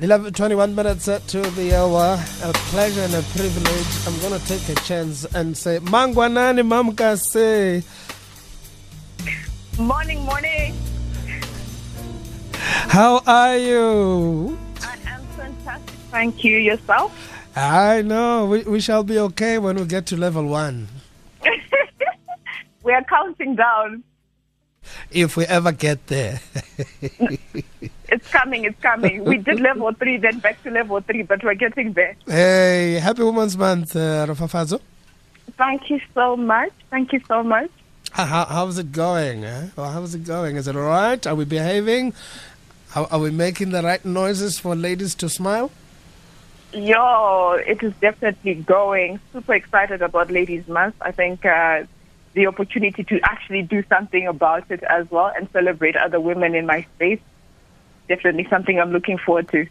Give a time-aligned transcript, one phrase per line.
[0.00, 2.18] 11, 21 minutes to the hour.
[2.42, 4.06] A pleasure and a privilege.
[4.06, 7.84] I'm going to take a chance and say, Mangwanani Mamkase.
[9.78, 10.74] Morning, morning.
[12.54, 14.58] How are you?
[14.80, 15.94] I am fantastic.
[16.10, 16.56] Thank you.
[16.56, 17.12] Yourself?
[17.54, 18.46] I know.
[18.46, 20.88] We, we shall be okay when we get to level one.
[22.82, 24.04] we are counting down.
[25.10, 26.40] If we ever get there.
[28.22, 29.24] it's coming, it's coming.
[29.24, 32.16] We did level three, then back to level three, but we're getting there.
[32.26, 34.80] Hey, happy Women's Month, uh, Ropafadzo.
[35.58, 36.72] Thank you so much.
[36.90, 37.70] Thank you so much.
[38.12, 39.44] How, how's it going?
[39.44, 39.68] Eh?
[39.76, 40.56] How's it going?
[40.56, 41.26] Is it all right?
[41.26, 42.14] Are we behaving?
[42.90, 45.70] How, are we making the right noises for ladies to smile?
[46.72, 49.18] Yo, it is definitely going.
[49.32, 50.94] Super excited about Ladies' Month.
[51.00, 51.84] I think uh,
[52.34, 56.66] the opportunity to actually do something about it as well and celebrate other women in
[56.66, 57.20] my space.
[58.08, 59.66] Definitely something I'm looking forward to.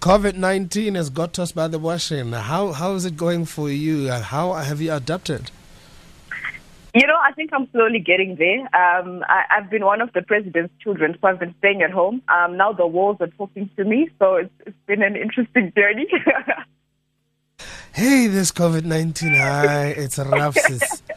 [0.00, 2.32] COVID 19 has got us by the washing.
[2.32, 4.10] How, how is it going for you?
[4.10, 5.50] How have you adapted?
[6.94, 8.60] You know, I think I'm slowly getting there.
[8.60, 12.22] Um, I, have been one of the president's children, so I've been staying at home.
[12.28, 16.06] Um, now the walls are talking to me, so it's, it's been an interesting journey.
[17.94, 20.56] hey, this COVID 19, hi, it's rough.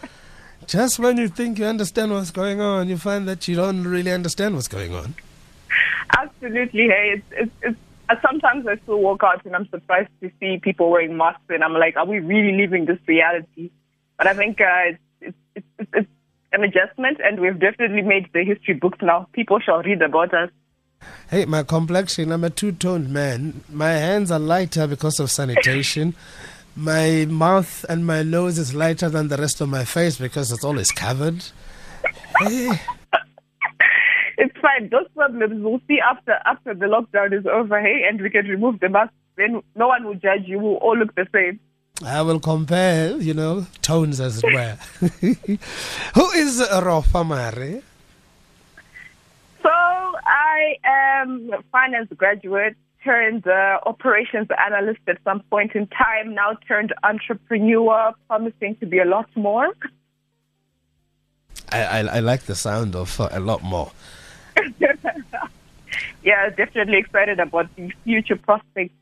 [0.66, 4.12] Just when you think you understand what's going on, you find that you don't really
[4.12, 5.14] understand what's going on.
[6.16, 6.88] Absolutely.
[6.88, 10.60] Hey, it's, it's, it's uh, sometimes I still walk out and I'm surprised to see
[10.62, 13.72] people wearing masks, and I'm like, are we really living this reality?
[14.18, 14.66] But I think uh,
[15.22, 16.10] it's, it's, it's, it's
[16.54, 19.28] an adjustment, and we've definitely made the history books now.
[19.34, 20.50] People shall read about us.
[21.30, 23.64] Hey, my complexion, I'm a two toned man.
[23.70, 26.16] My hands are lighter because of sanitation
[26.78, 30.64] my mouth and my nose is lighter than the rest of my face because it's
[30.64, 31.44] always covered.
[32.40, 32.70] Hey.
[34.38, 34.90] It's fine.
[34.90, 38.80] Those problems we'll see after after the lockdown is over, hey, and we can remove
[38.80, 39.14] the mask.
[39.36, 40.60] Then no one will judge you.
[40.60, 41.60] We'll all look the same.
[42.06, 44.78] I will compare, you know, tones as it were.
[46.14, 47.82] Who is Rofa Mare?
[49.64, 56.36] So I am a finance graduate turned uh, operations analyst at some point in time,
[56.36, 59.70] now turned entrepreneur, promising to be a lot more.
[61.72, 63.92] I, I, I like the sound of uh, a lot more.
[66.24, 68.94] yeah, definitely excited about the future prospects.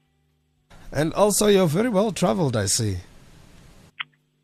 [0.91, 2.97] And also, you're very well traveled, I see.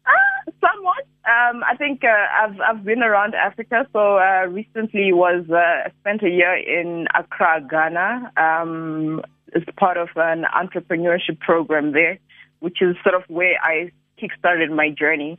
[0.05, 1.05] Uh, somewhat.
[1.23, 3.87] Um, I think uh, I've I've been around Africa.
[3.93, 8.31] So uh, recently was uh, spent a year in Accra, Ghana.
[8.35, 9.21] Um,
[9.55, 12.19] as part of an entrepreneurship program there,
[12.59, 15.37] which is sort of where I kickstarted my journey.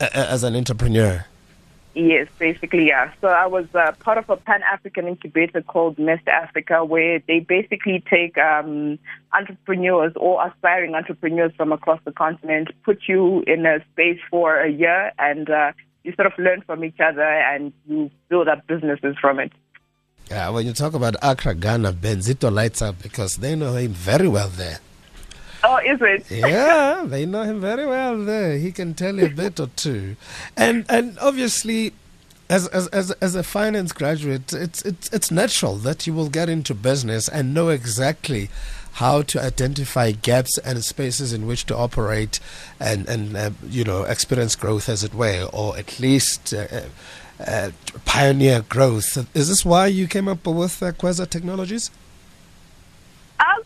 [0.00, 1.24] As an entrepreneur?
[1.94, 3.12] Yes, basically, yeah.
[3.20, 7.38] So I was uh, part of a Pan African incubator called MEST Africa, where they
[7.38, 8.98] basically take um,
[9.32, 14.68] entrepreneurs or aspiring entrepreneurs from across the continent, put you in a space for a
[14.68, 15.70] year, and uh,
[16.02, 19.52] you sort of learn from each other and you build up businesses from it.
[20.30, 24.26] Yeah, when you talk about Accra, Ghana, Benzito lights up because they know him very
[24.26, 24.80] well there.
[25.66, 26.30] Oh, is it?
[26.30, 28.58] yeah, they know him very well there.
[28.58, 30.16] He can tell you a bit or two.
[30.56, 31.92] And and obviously
[32.50, 36.48] as, as, as, as a finance graduate, it's, it's, it's natural that you will get
[36.48, 38.50] into business and know exactly
[38.94, 42.38] how to identify gaps and spaces in which to operate
[42.78, 46.82] and, and uh, you know, experience growth as it were, or at least uh,
[47.44, 47.70] uh,
[48.04, 49.26] pioneer growth.
[49.34, 51.90] Is this why you came up with uh, Kweza Technologies?
[53.40, 53.62] Um,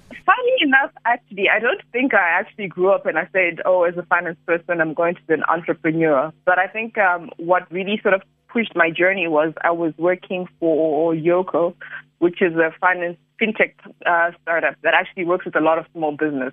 [0.69, 4.03] enough, actually, I don't think I actually grew up and I said, oh, as a
[4.03, 6.33] finance person, I'm going to be an entrepreneur.
[6.45, 10.47] But I think um, what really sort of pushed my journey was I was working
[10.61, 11.75] for Yoco,
[12.19, 13.73] which is a finance fintech
[14.05, 16.53] uh, startup that actually works with a lot of small business.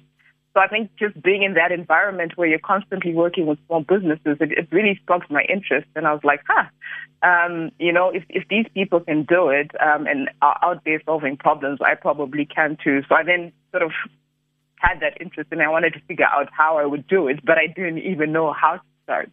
[0.55, 4.37] So I think just being in that environment where you're constantly working with small businesses,
[4.39, 5.85] it, it really sparked my interest.
[5.97, 6.63] And I was like, huh,
[7.27, 11.01] um, you know, if, if these people can do it um, and are out there
[11.05, 13.01] solving problems, I probably can too.
[13.09, 13.91] So I then sort of
[14.77, 17.57] had that interest and I wanted to figure out how I would do it, but
[17.57, 19.29] I didn't even know how to start.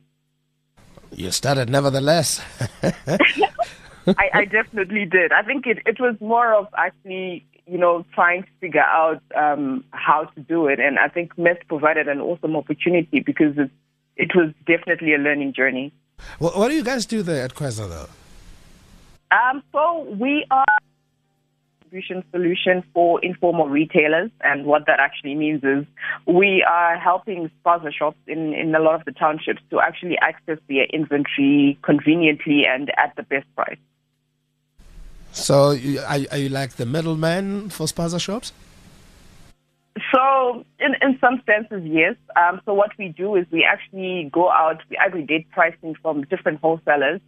[1.13, 2.43] You started nevertheless.
[2.83, 5.31] I, I definitely did.
[5.31, 9.85] I think it, it was more of actually you know, trying to figure out um,
[9.91, 10.81] how to do it.
[10.81, 13.71] And I think MEST provided an awesome opportunity because it,
[14.17, 15.93] it was definitely a learning journey.
[16.39, 18.09] Well, what do you guys do there at Kweza, though?
[19.37, 20.65] Um, so we are
[21.93, 25.85] distribution solution for informal retailers, and what that actually means is
[26.27, 30.59] we are helping spaza shops in, in a lot of the townships to actually access
[30.69, 33.79] their inventory conveniently and at the best price.
[35.33, 38.53] So, you, are, are you like the middleman for spaza shops?
[40.13, 42.17] So, in, in some senses, yes.
[42.37, 46.61] Um, so, what we do is we actually go out, we aggregate pricing from different
[46.61, 47.21] wholesalers,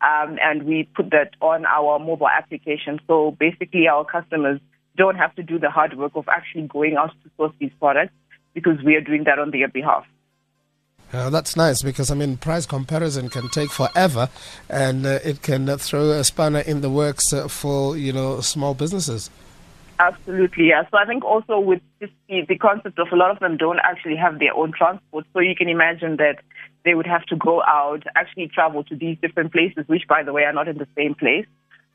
[0.00, 3.00] um, and we put that on our mobile application.
[3.06, 4.60] So, basically, our customers
[4.96, 8.12] don't have to do the hard work of actually going out to source these products
[8.54, 10.04] because we are doing that on their behalf.
[11.12, 14.28] Uh, that's nice because I mean, price comparison can take forever,
[14.68, 18.40] and uh, it can uh, throw a spanner in the works uh, for you know
[18.40, 19.30] small businesses.
[20.00, 20.82] Absolutely, yeah.
[20.90, 24.16] So I think also with the, the concept of a lot of them don't actually
[24.16, 26.40] have their own transport, so you can imagine that
[26.84, 30.32] they would have to go out, actually travel to these different places, which by the
[30.32, 31.46] way are not in the same place,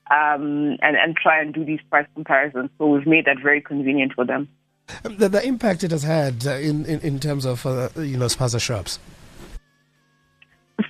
[0.09, 2.71] um, and and try and do these price comparisons.
[2.79, 4.49] So we've made that very convenient for them.
[5.03, 8.25] The, the impact it has had uh, in, in, in terms of uh, you know
[8.25, 8.99] spaza shops.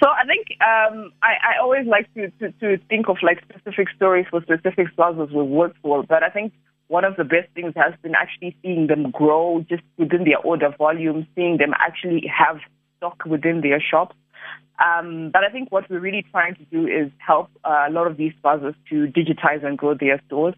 [0.02, 3.88] So I think um, I, I always like to, to, to think of like specific
[3.96, 6.54] stories for specific spazas we work for, but I think
[6.88, 10.74] one of the best things has been actually seeing them grow just within their order
[10.78, 12.60] volume, seeing them actually have
[12.98, 14.16] stock within their shops.
[14.84, 18.08] Um, but I think what we're really trying to do is help uh, a lot
[18.08, 20.56] of these spazas to digitize and grow their stores.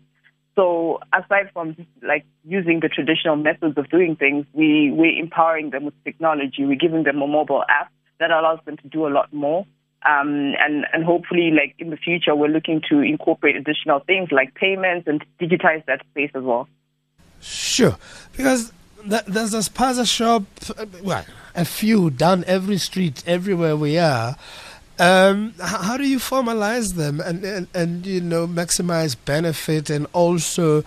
[0.55, 5.71] So aside from just like using the traditional methods of doing things, we, we're empowering
[5.71, 6.65] them with technology.
[6.65, 9.65] We're giving them a mobile app that allows them to do a lot more.
[10.05, 14.53] Um, and, and hopefully, like in the future, we're looking to incorporate additional things like
[14.53, 16.69] payments and digitize that space as well.
[17.41, 17.97] Sure,
[18.37, 18.71] because
[19.03, 20.43] there's a spaza shop,
[20.77, 21.25] uh, well,
[21.55, 24.35] a few down every street, everywhere we are.
[24.97, 30.83] Um, how do you formalize them and, and, and you know maximize benefit and also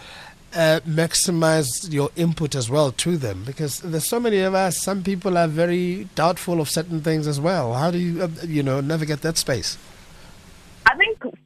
[0.55, 3.45] uh, maximize your input as well to them?
[3.45, 4.79] Because there's so many of us.
[4.79, 7.75] Some people are very doubtful of certain things as well.
[7.75, 9.77] How do you uh, you know navigate that space?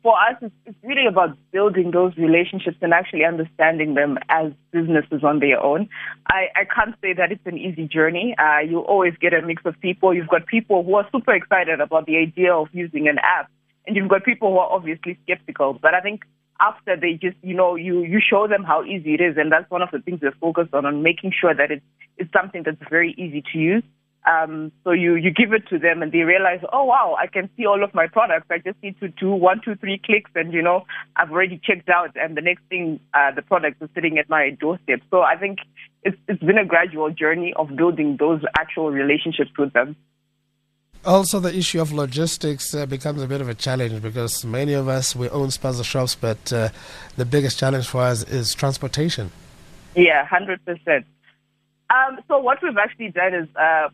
[0.03, 5.23] For us, it's, it's really about building those relationships and actually understanding them as businesses
[5.23, 5.89] on their own.
[6.27, 8.35] I, I can't say that it's an easy journey.
[8.37, 10.13] Uh, you always get a mix of people.
[10.13, 13.49] You've got people who are super excited about the idea of using an app,
[13.87, 15.79] and you've got people who are obviously skeptical.
[15.81, 16.23] But I think
[16.59, 19.71] after they just, you know, you, you show them how easy it is, and that's
[19.71, 21.85] one of the things we're focused on, on making sure that it's,
[22.19, 23.85] it's something that's very easy to use.
[24.25, 27.51] Um, so you, you give it to them and they realize, oh wow, I can
[27.57, 28.47] see all of my products.
[28.51, 30.85] I just need to do one, two, three clicks and you know,
[31.17, 34.51] I've already checked out and the next thing, uh, the product is sitting at my
[34.51, 35.01] doorstep.
[35.11, 35.59] So I think
[36.05, 39.97] it's, it's been a gradual journey of building those actual relationships with them.
[41.05, 44.87] Also, the issue of logistics uh, becomes a bit of a challenge because many of
[44.87, 46.69] us we own spaza shops, but uh,
[47.17, 49.33] the biggest challenge for us is transportation.
[49.97, 51.07] Yeah, hundred percent.
[51.91, 53.89] Um, so what we've actually done is uh,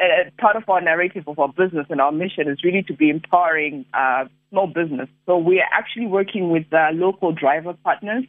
[0.00, 3.10] uh, part of our narrative of our business and our mission is really to be
[3.10, 5.08] empowering uh, small business.
[5.26, 8.24] So we are actually working with uh, local driver partners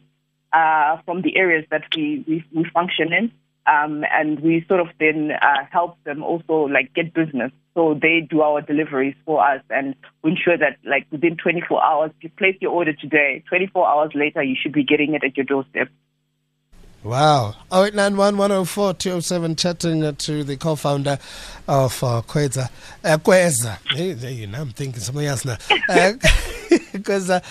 [0.52, 3.32] uh, from the areas that we, we, we function in.
[3.68, 7.50] Um, and we sort of then uh, help them also like get business.
[7.74, 12.12] So they do our deliveries for us and we ensure that like within 24 hours,
[12.20, 15.44] you place your order today, 24 hours later, you should be getting it at your
[15.44, 15.88] doorstep.
[17.02, 17.54] Wow.
[17.72, 21.18] 0891 chatting to the co founder
[21.68, 22.68] of uh, Kweza.
[23.04, 23.78] Uh, Kweza.
[23.94, 25.56] Hey, you know, I'm thinking something else now.
[25.88, 26.12] Uh,
[26.98, 27.42] Kweza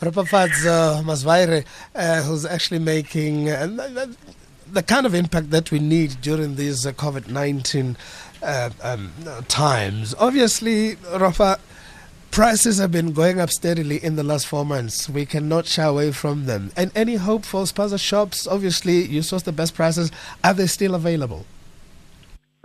[0.00, 1.64] Ropafadzo Musvaire,
[1.94, 3.66] uh, who's actually making uh,
[4.72, 7.96] the kind of impact that we need during these uh, COVID 19
[8.42, 9.12] uh, um,
[9.48, 10.14] times.
[10.18, 11.58] Obviously, Rafa,
[12.32, 15.06] Prices have been going up steadily in the last four months.
[15.06, 16.72] We cannot shy away from them.
[16.78, 18.46] And any hope for spaza shops?
[18.46, 20.10] Obviously, you source the best prices.
[20.42, 21.44] Are they still available?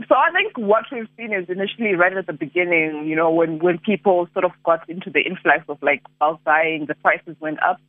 [0.07, 3.59] So I think what we've seen is initially right at the beginning, you know, when,
[3.59, 7.61] when people sort of got into the influx of like bulk buying, the prices went
[7.61, 7.81] up.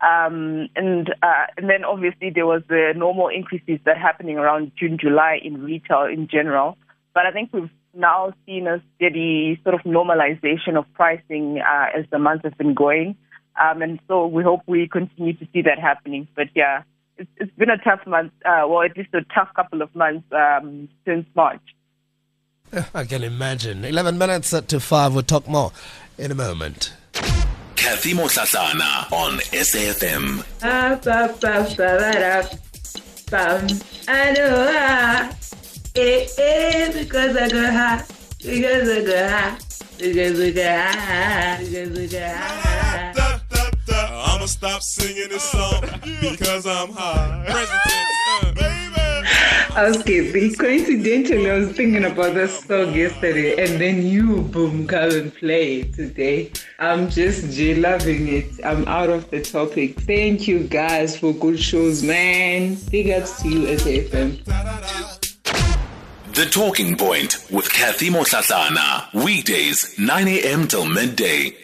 [0.00, 4.96] Um, and uh, and then obviously there was the normal increases that happening around June,
[4.98, 6.78] July in retail in general.
[7.12, 12.04] But I think we've now seen a steady sort of normalization of pricing uh, as
[12.10, 13.16] the months have been going.
[13.60, 16.28] Um, and so we hope we continue to see that happening.
[16.36, 16.82] But yeah,
[17.16, 20.26] it's, it's been a tough month, uh, well, at least a tough couple of months
[20.32, 21.62] um, since March.
[22.94, 23.84] I can imagine.
[23.84, 25.14] 11 minutes to 5.
[25.14, 25.72] We'll talk more
[26.18, 26.92] in a moment.
[27.76, 30.44] Kathy Motlatlana on SAFM.
[34.08, 35.55] I know.
[35.98, 38.04] Eh, eh, because I got high.
[38.44, 39.58] Because I got high.
[39.96, 41.64] Because I got high.
[41.64, 43.14] Because I got high.
[44.26, 45.80] I'ma stop singing this song
[46.20, 47.46] because I'm high.
[47.46, 48.76] Present tense, uh, baby.
[49.98, 55.10] Okay, the coincidentally, I was thinking about this song yesterday, and then you, boom, come
[55.10, 56.52] and play it today.
[56.78, 58.52] I'm just J loving it.
[58.62, 59.98] I'm out of the topic.
[60.00, 62.76] Thank you guys for good shows, man.
[62.90, 65.15] Big ups to you, as SAFM.
[66.36, 69.10] The Talking Point with Kathy Mosasana.
[69.14, 70.68] Weekdays, 9 a.m.
[70.68, 71.56] till midday.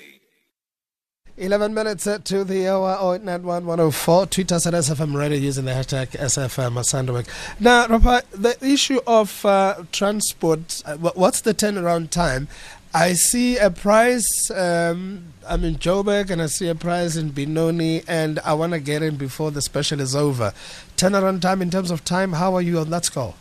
[1.37, 6.83] 11 minutes to the hour 0891 Tweet us at SFM Radio using the hashtag SFM
[6.87, 7.26] Sandwich.
[7.61, 12.49] Now, Rapa, the issue of uh, transport, uh, what's the turnaround time?
[12.95, 18.05] I see a price, um, I'm in Joburg and I see a price in Benoni
[18.09, 20.55] and I want to get in before the special is over.
[20.97, 23.35] Turnaround time in terms of time, how are you on that score?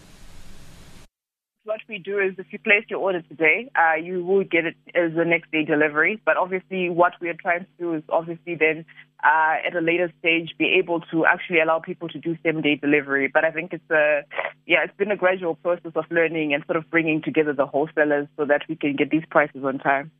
[1.91, 5.13] We do is if you place your order today, uh, you will get it as
[5.15, 6.19] the next day delivery.
[6.25, 8.85] But obviously, what we are trying to do is obviously then
[9.23, 12.75] uh, at a later stage be able to actually allow people to do same day
[12.75, 13.29] delivery.
[13.31, 14.21] But I think it's a
[14.65, 18.27] yeah, it's been a gradual process of learning and sort of bringing together the wholesalers
[18.37, 20.11] so that we can get these prices on time.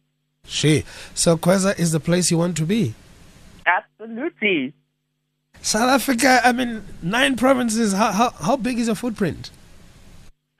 [0.45, 0.83] She.
[1.15, 2.93] So Kweza is the place you want to be.
[3.65, 4.73] Absolutely.
[5.61, 6.41] South Africa.
[6.43, 7.93] I mean, nine provinces.
[7.93, 9.51] How how, how big is your footprint?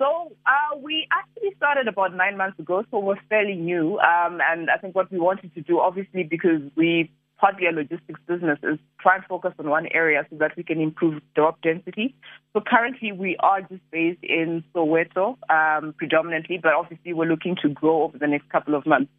[0.02, 4.00] So uh, we actually started about nine months ago, so we're fairly new.
[4.00, 8.20] Um, and I think what we wanted to do, obviously, because we partly a logistics
[8.28, 12.16] business, is try and focus on one area so that we can improve drop density.
[12.54, 17.70] So currently, we are just based in Soweto um, predominantly, but obviously, we're looking to
[17.70, 19.12] grow over the next couple of months.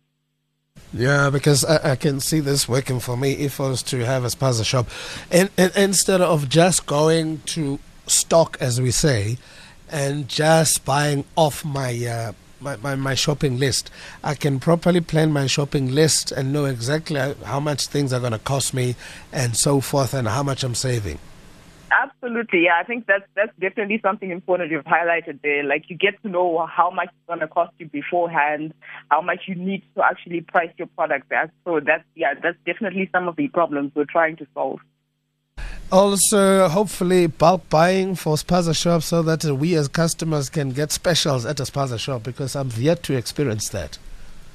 [0.93, 4.25] Yeah, because I, I, can see this working for me if I was to have
[4.25, 4.89] a spaza shop.
[5.31, 9.37] And, and instead of just going to stock, as we say,
[9.93, 13.91] and just buying off my, uh, my, my, my, shopping list.
[14.25, 18.33] I can properly plan my shopping list and know exactly how much things are going
[18.33, 18.97] to cost me
[19.33, 21.19] and so forth and how much I'm saving.
[21.93, 22.81] Absolutely, yeah.
[22.81, 25.63] I think that's that's definitely something important you've highlighted there.
[25.63, 28.73] Like you get to know how much it's going to cost you beforehand,
[29.11, 31.51] how much you need to actually price your product at.
[31.65, 34.81] So that's yeah, that's definitely some of the problems we're trying to solve.
[35.93, 41.45] Also, hopefully, bulk buying for spaza shop so that we as customers can get specials
[41.45, 43.99] at a spaza shop because I'm yet to experience that.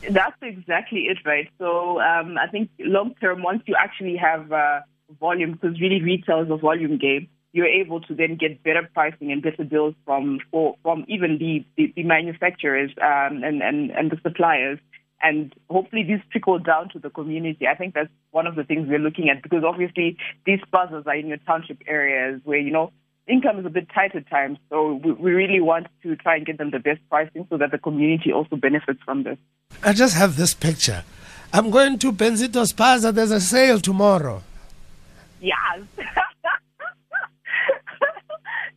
[0.10, 1.48] That's exactly it, right?
[1.60, 4.79] So um, I think long term, once you actually have uh,
[5.20, 9.32] volume, because really retail is a volume game, you're able to then get better pricing
[9.32, 14.10] and better deals from for, from even the, the, the manufacturers um, and, and, and
[14.10, 14.79] the suppliers
[15.21, 17.67] and hopefully this trickle down to the community.
[17.67, 21.15] I think that's one of the things we're looking at because obviously these spazas are
[21.15, 22.91] in your township areas where, you know,
[23.27, 24.59] income is a bit tight at times.
[24.69, 27.71] So we, we really want to try and get them the best pricing so that
[27.71, 29.38] the community also benefits from this.
[29.83, 31.03] I just have this picture.
[31.53, 33.12] I'm going to Benzito's Plaza.
[33.12, 34.43] There's a sale tomorrow.
[35.39, 35.81] Yes.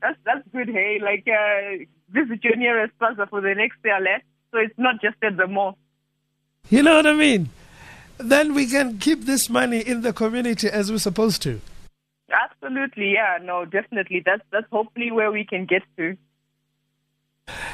[0.01, 0.69] that's that's good.
[0.69, 4.07] Hey, like uh, visit your nearest plaza for the next sale.
[4.07, 4.19] Eh?
[4.53, 5.79] So it's not just at the mall.
[6.69, 7.51] You know what I mean?
[8.19, 11.61] Then we can keep this money in the community as we're supposed to.
[12.31, 14.23] Absolutely, yeah, no, definitely.
[14.25, 16.17] That's that's hopefully where we can get to.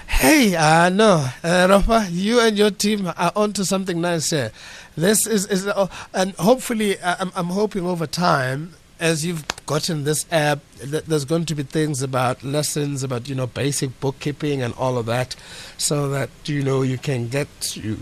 [0.07, 4.51] Hey, uh, no, uh, Rafa, you and your team are onto something nice here.
[4.97, 10.05] This is, is uh, and hopefully, uh, I'm, I'm hoping over time as you've gotten
[10.05, 14.75] this app, there's going to be things about lessons about you know basic bookkeeping and
[14.75, 15.37] all of that,
[15.77, 17.99] so that you know you can get you,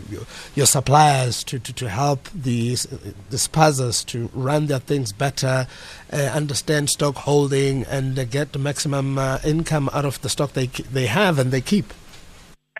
[0.54, 5.66] your suppliers to, to, to help these the spazas to run their things better,
[6.12, 10.52] uh, understand stock holding, and uh, get the maximum uh, income out of the stock
[10.52, 11.92] they they have and they keep.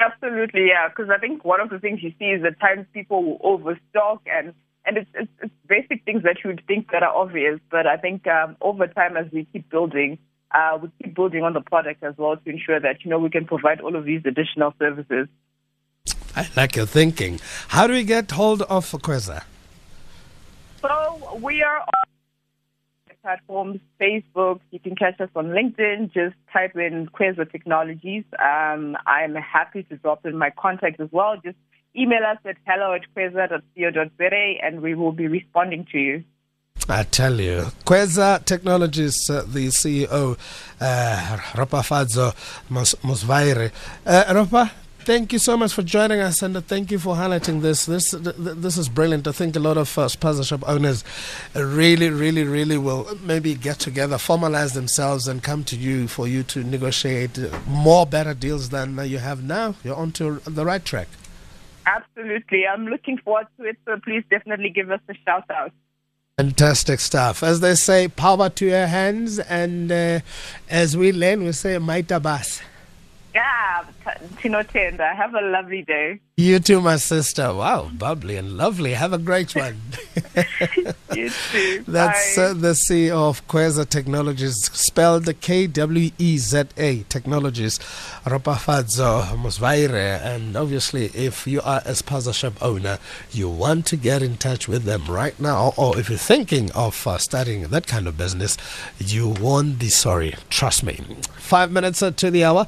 [0.01, 0.89] Absolutely, yeah.
[0.89, 4.23] Because I think one of the things you see is that times people will overstock
[4.27, 4.53] and
[4.87, 7.97] and it's, it's, it's basic things that you would think that are obvious, but I
[7.97, 10.19] think um, over time as we keep building,
[10.53, 13.31] uh, we keep building on the product as well to ensure that you know we
[13.31, 15.29] can provide all of these additional services.
[16.37, 17.41] I like your thinking.
[17.69, 19.45] How do we get hold of Kweza?
[20.81, 22.05] So we are on
[23.23, 24.61] platforms, Facebook.
[24.71, 26.13] You can catch us on LinkedIn.
[26.13, 28.25] Just type in Kweza Technologies.
[28.39, 31.37] Um, I'm happy to drop in my contact as well.
[31.43, 31.57] Just
[31.97, 36.25] email us at hello at kweza.co.za and we will be responding to you.
[36.89, 40.37] I tell you, Kweza Technologies, uh, the CEO,
[40.81, 42.35] uh, Ropafadzo
[42.69, 43.71] Musvaire.
[44.05, 47.63] Uh, Ropa, thank you so much for joining us and uh, thank you for highlighting
[47.63, 47.87] this.
[47.87, 49.27] This this is brilliant.
[49.27, 51.05] I think a lot of uh, spaza shop owners
[51.55, 56.43] really, really, really will maybe get together, formalize themselves, and come to you for you
[56.43, 59.75] to negotiate more better deals than you have now.
[59.83, 61.09] You're onto the right track.
[61.87, 62.67] Absolutely.
[62.67, 63.77] I'm looking forward to it.
[63.85, 65.73] So please definitely give us a shout out.
[66.39, 67.43] Fantastic stuff.
[67.43, 69.39] As they say, power to your hands.
[69.39, 70.21] And uh,
[70.69, 72.21] as we learn, we say, Maita
[73.35, 73.87] Bas.
[74.41, 75.15] Tino Tenda.
[75.15, 76.21] Have a lovely day.
[76.37, 77.55] You too, my sister.
[77.55, 78.93] Wow, bubbly and lovely.
[78.93, 79.81] Have a great one.
[81.15, 81.85] You too.
[81.87, 87.79] That's uh, the CEO of Kweza Technologies, spelled the K W E Z A Technologies,
[88.25, 90.21] Ropafadzo Musvaire.
[90.23, 92.99] And obviously, if you are a spaza shop owner,
[93.31, 97.07] you want to get in touch with them right now, or if you're thinking of
[97.07, 98.57] uh, starting that kind of business,
[98.99, 100.35] you won't be sorry.
[100.51, 101.01] Trust me.
[101.37, 102.67] Five minutes uh, to the hour.